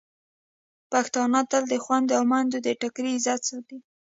[0.91, 3.77] پښتانه تل د خویندو او میندو د ټکري عزت ساتي.